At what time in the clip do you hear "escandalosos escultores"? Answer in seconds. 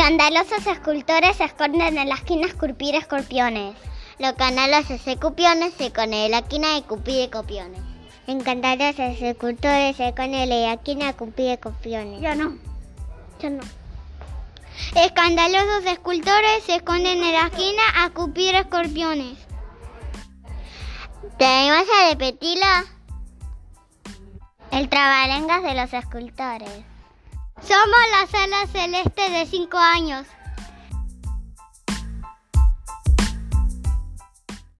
0.00-1.36, 8.26-9.96, 14.96-16.64